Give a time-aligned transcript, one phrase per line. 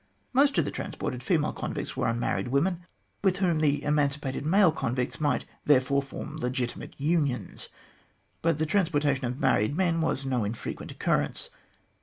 [0.33, 2.87] Most of the transported female convicts were unmarried women,
[3.23, 7.69] with whom the emancipated male convicts might therefore form legitimate unions.
[8.41, 11.51] But the transportation of married men was no infrequent occurrence.